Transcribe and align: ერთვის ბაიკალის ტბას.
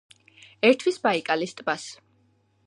ერთვის 0.69 0.97
ბაიკალის 1.03 1.55
ტბას. 1.61 1.87